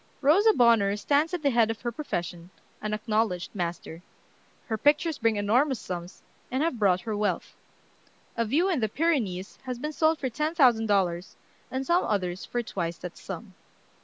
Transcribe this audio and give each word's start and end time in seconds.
Rosa 0.21 0.51
Bonheur 0.53 0.95
stands 0.95 1.31
at 1.31 1.43
the 1.43 1.51
head 1.51 1.69
of 1.69 1.81
her 1.81 1.91
profession, 1.91 2.49
an 2.81 2.91
acknowledged 2.91 3.53
master. 3.53 4.01
Her 4.65 4.75
pictures 4.75 5.19
bring 5.19 5.35
enormous 5.35 5.79
sums, 5.79 6.23
and 6.49 6.63
have 6.63 6.79
brought 6.79 7.01
her 7.01 7.15
wealth. 7.15 7.55
A 8.35 8.43
"View 8.43 8.67
in 8.67 8.79
the 8.79 8.89
Pyrenees" 8.89 9.59
has 9.65 9.77
been 9.77 9.93
sold 9.93 10.17
for 10.17 10.27
ten 10.29 10.55
thousand 10.55 10.87
dollars, 10.87 11.35
and 11.69 11.85
some 11.85 12.03
others 12.03 12.45
for 12.45 12.63
twice 12.63 12.97
that 12.97 13.15
sum. 13.15 13.53